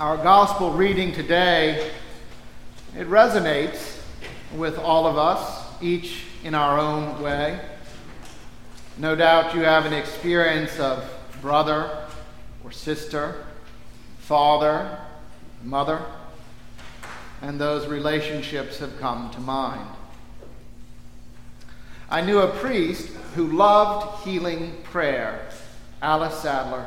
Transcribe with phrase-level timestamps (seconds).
[0.00, 1.90] Our gospel reading today,
[2.96, 4.00] it resonates
[4.56, 7.60] with all of us, each in our own way.
[8.96, 11.04] No doubt you have an experience of
[11.42, 11.98] brother
[12.64, 13.44] or sister,
[14.20, 15.00] father,
[15.62, 16.00] mother,
[17.42, 19.86] and those relationships have come to mind.
[22.08, 25.46] I knew a priest who loved healing prayer,
[26.00, 26.86] Alice Sadler.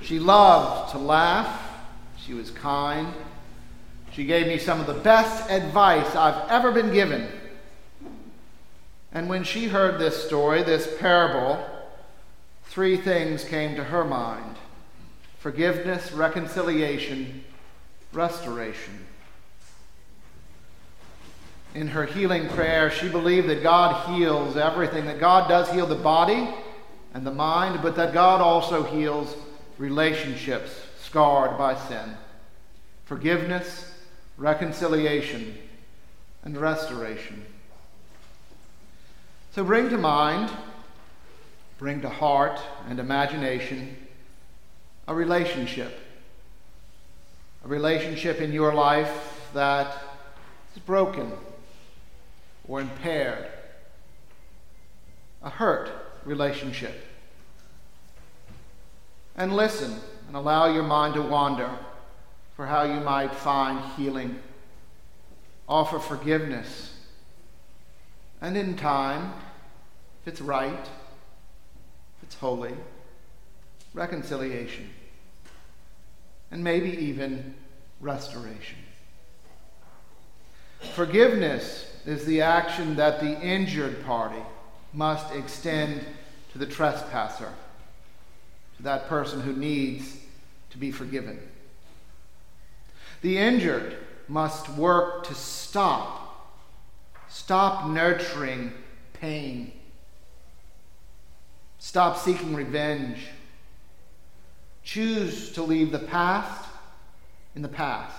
[0.00, 1.64] She loved to laugh
[2.26, 3.14] she was kind.
[4.12, 7.28] She gave me some of the best advice I've ever been given.
[9.12, 11.64] And when she heard this story, this parable,
[12.64, 14.56] three things came to her mind
[15.38, 17.44] forgiveness, reconciliation,
[18.12, 19.06] restoration.
[21.74, 25.94] In her healing prayer, she believed that God heals everything, that God does heal the
[25.94, 26.48] body
[27.14, 29.36] and the mind, but that God also heals
[29.78, 32.16] relationships scarred by sin.
[33.04, 33.92] Forgiveness,
[34.36, 35.56] reconciliation,
[36.42, 37.44] and restoration.
[39.52, 40.50] So bring to mind,
[41.78, 43.96] bring to heart and imagination
[45.06, 45.96] a relationship.
[47.64, 49.96] A relationship in your life that
[50.74, 51.30] is broken
[52.66, 53.46] or impaired.
[55.42, 55.90] A hurt
[56.24, 57.04] relationship.
[59.36, 61.70] And listen and allow your mind to wander
[62.54, 64.38] for how you might find healing.
[65.68, 66.94] Offer forgiveness.
[68.40, 69.32] And in time,
[70.22, 72.74] if it's right, if it's holy,
[73.94, 74.90] reconciliation.
[76.50, 77.54] And maybe even
[78.00, 78.78] restoration.
[80.94, 84.42] Forgiveness is the action that the injured party
[84.92, 86.04] must extend
[86.52, 87.52] to the trespasser
[88.76, 90.16] to that person who needs
[90.70, 91.38] to be forgiven.
[93.22, 93.96] The injured
[94.28, 96.52] must work to stop,
[97.28, 98.72] stop nurturing
[99.14, 99.72] pain,
[101.78, 103.18] stop seeking revenge,
[104.82, 106.68] choose to leave the past
[107.54, 108.16] in the past.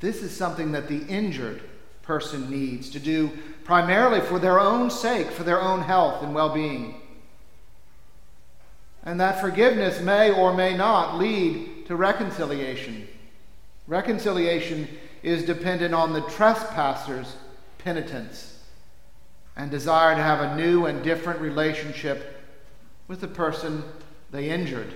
[0.00, 1.62] This is something that the injured
[2.02, 3.30] person needs to do
[3.64, 7.00] primarily for their own sake, for their own health and well being.
[9.04, 13.06] And that forgiveness may or may not lead to reconciliation.
[13.86, 14.88] Reconciliation
[15.22, 17.36] is dependent on the trespasser's
[17.78, 18.58] penitence
[19.56, 22.42] and desire to have a new and different relationship
[23.06, 23.84] with the person
[24.30, 24.92] they injured.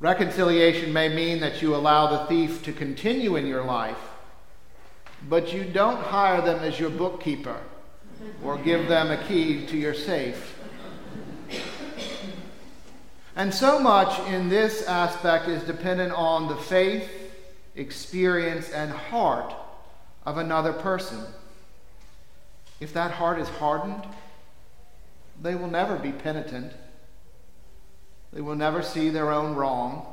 [0.00, 4.10] Reconciliation may mean that you allow the thief to continue in your life,
[5.28, 7.60] but you don't hire them as your bookkeeper
[8.42, 10.51] or give them a key to your safe.
[13.34, 17.10] And so much in this aspect is dependent on the faith,
[17.74, 19.54] experience, and heart
[20.26, 21.24] of another person.
[22.78, 24.04] If that heart is hardened,
[25.40, 26.72] they will never be penitent.
[28.32, 30.06] They will never see their own wrong.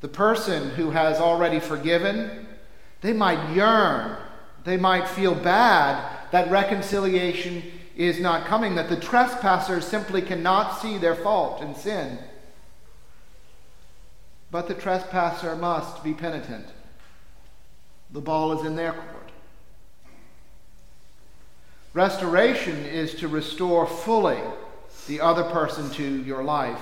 [0.00, 2.46] The person who has already forgiven,
[3.00, 4.16] they might yearn,
[4.64, 7.62] they might feel bad that reconciliation
[7.96, 12.18] is not coming, that the trespassers simply cannot see their fault and sin.
[14.50, 16.66] But the trespasser must be penitent.
[18.10, 19.30] The ball is in their court.
[21.94, 24.38] Restoration is to restore fully
[25.08, 26.80] the other person to your life.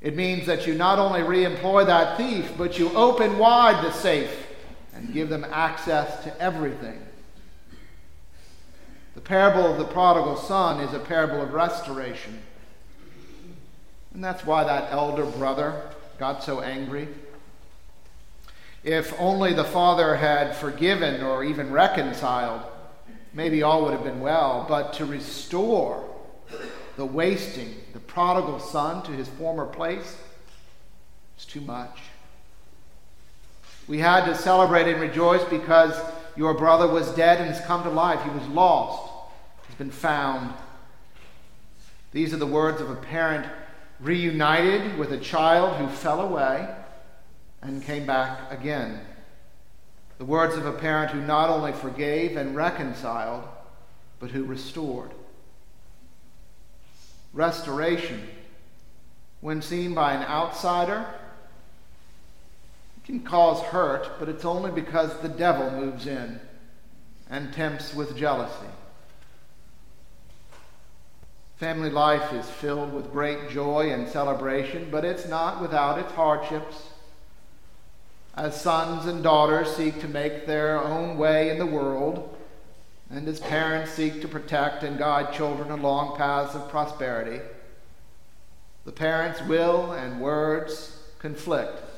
[0.00, 3.92] It means that you not only re employ that thief, but you open wide the
[3.92, 4.46] safe
[4.94, 7.00] and give them access to everything.
[9.14, 12.40] The parable of the prodigal son is a parable of restoration.
[14.14, 17.08] And that's why that elder brother got so angry.
[18.82, 22.62] If only the father had forgiven or even reconciled,
[23.34, 24.64] maybe all would have been well.
[24.68, 26.04] But to restore
[26.96, 30.16] the wasting, the prodigal son to his former place,
[31.38, 31.98] is too much.
[33.86, 35.98] We had to celebrate and rejoice because
[36.36, 38.22] your brother was dead and has come to life.
[38.22, 39.12] He was lost,
[39.66, 40.52] he's been found.
[42.12, 43.46] These are the words of a parent
[44.00, 46.68] reunited with a child who fell away
[47.62, 49.00] and came back again.
[50.18, 53.44] The words of a parent who not only forgave and reconciled,
[54.18, 55.12] but who restored.
[57.32, 58.26] Restoration,
[59.40, 61.06] when seen by an outsider,
[63.10, 66.40] can cause hurt, but it's only because the devil moves in
[67.28, 68.68] and tempts with jealousy.
[71.56, 76.88] Family life is filled with great joy and celebration, but it's not without its hardships.
[78.34, 82.36] As sons and daughters seek to make their own way in the world,
[83.10, 87.40] and as parents seek to protect and guide children along paths of prosperity,
[88.84, 91.89] the parents' will and words conflict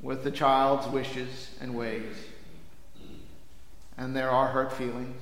[0.00, 2.16] with the child's wishes and ways.
[3.96, 5.20] And there are hurt feelings,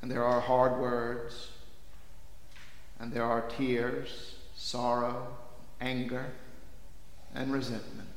[0.00, 1.48] and there are hard words
[3.00, 5.26] and there are tears, sorrow,
[5.80, 6.26] anger,
[7.34, 8.08] and resentment.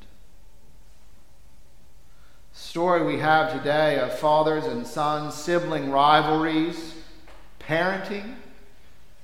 [2.52, 6.96] Story we have today of fathers and sons, sibling rivalries,
[7.60, 8.36] parenting,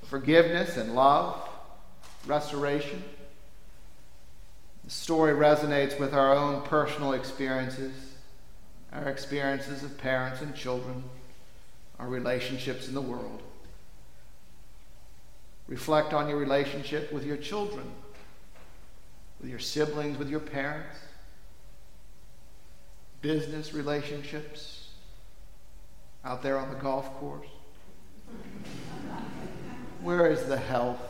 [0.02, 1.38] forgiveness and love,
[2.26, 3.04] restoration.
[4.84, 7.92] The story resonates with our own personal experiences,
[8.92, 11.04] our experiences of parents and children,
[11.98, 13.42] our relationships in the world.
[15.68, 17.88] Reflect on your relationship with your children,
[19.40, 20.96] with your siblings, with your parents,
[23.20, 24.88] business relationships,
[26.24, 27.46] out there on the golf course.
[30.02, 31.00] Where is the health?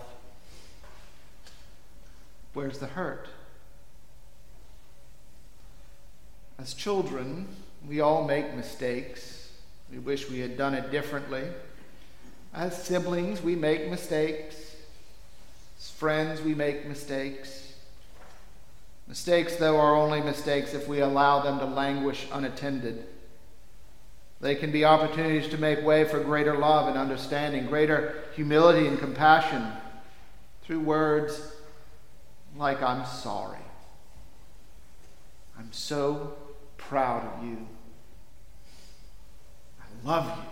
[2.52, 3.28] Where's the hurt?
[6.60, 7.48] As children,
[7.88, 9.50] we all make mistakes.
[9.90, 11.44] We wish we had done it differently.
[12.52, 14.76] As siblings, we make mistakes.
[15.78, 17.72] As friends, we make mistakes.
[19.08, 23.06] Mistakes, though, are only mistakes if we allow them to languish unattended.
[24.42, 28.98] They can be opportunities to make way for greater love and understanding, greater humility and
[28.98, 29.66] compassion
[30.62, 31.54] through words
[32.54, 33.58] like, I'm sorry.
[35.58, 36.34] I'm so
[36.90, 37.56] proud of you.
[39.80, 40.44] I love you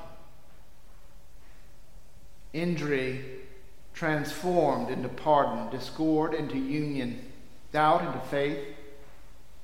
[2.53, 3.25] injury
[3.93, 7.21] transformed into pardon, discord into union,
[7.73, 8.59] doubt into faith,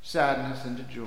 [0.03, 1.07] sadness into joy.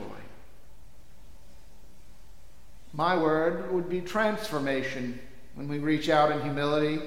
[2.94, 5.20] My word would be transformation
[5.56, 7.00] when we reach out in humility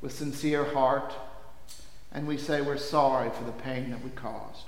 [0.00, 1.14] with sincere heart
[2.10, 4.66] and we say we're sorry for the pain that we caused.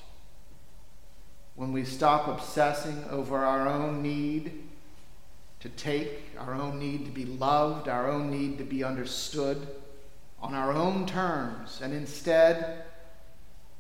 [1.54, 4.64] When we stop obsessing over our own need
[5.60, 9.66] to take, our own need to be loved, our own need to be understood
[10.40, 12.84] on our own terms, and instead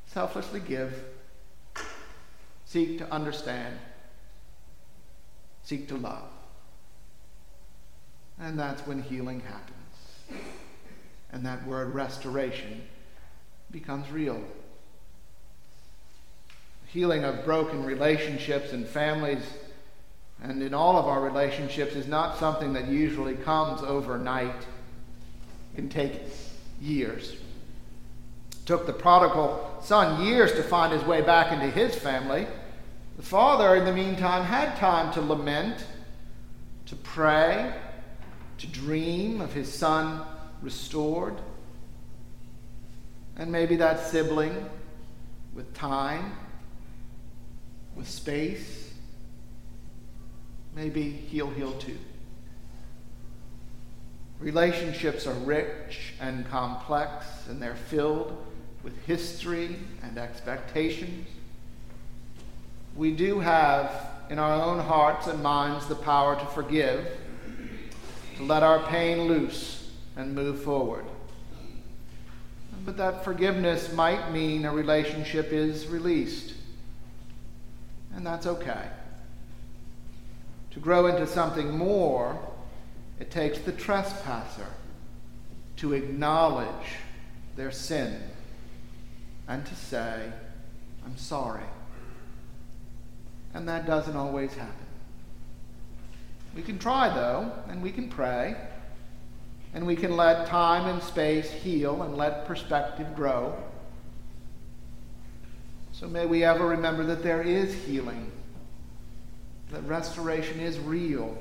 [0.06, 1.04] selflessly give,
[2.64, 3.76] seek to understand,
[5.62, 6.28] seek to love.
[8.38, 10.42] And that's when healing happens.
[11.32, 12.82] And that word restoration
[13.70, 14.42] becomes real.
[16.94, 19.42] Healing of broken relationships and families
[20.40, 24.54] and in all of our relationships is not something that usually comes overnight.
[25.72, 26.20] It can take
[26.80, 27.32] years.
[27.32, 32.46] It took the prodigal son years to find his way back into his family.
[33.16, 35.84] The father, in the meantime, had time to lament,
[36.86, 37.74] to pray,
[38.58, 40.24] to dream of his son
[40.62, 41.40] restored.
[43.36, 44.70] And maybe that sibling,
[45.56, 46.36] with time,
[47.96, 48.92] with space,
[50.74, 51.98] maybe he'll heal too.
[54.40, 58.36] Relationships are rich and complex, and they're filled
[58.82, 61.26] with history and expectations.
[62.96, 63.90] We do have
[64.30, 67.06] in our own hearts and minds the power to forgive,
[68.36, 71.04] to let our pain loose and move forward.
[72.84, 76.54] But that forgiveness might mean a relationship is released,
[78.14, 78.88] and that's okay.
[80.72, 82.38] To grow into something more,
[83.20, 84.66] it takes the trespasser
[85.76, 86.96] to acknowledge
[87.56, 88.20] their sin
[89.46, 90.32] and to say,
[91.04, 91.62] I'm sorry.
[93.52, 94.74] And that doesn't always happen.
[96.56, 98.56] We can try, though, and we can pray,
[99.74, 103.56] and we can let time and space heal and let perspective grow.
[105.94, 108.32] So may we ever remember that there is healing
[109.70, 111.38] that restoration is real.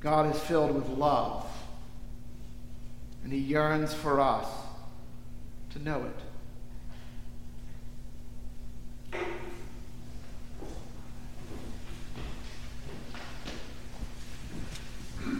[0.00, 1.46] God is filled with love,
[3.22, 4.46] and He yearns for us
[5.72, 6.33] to know it.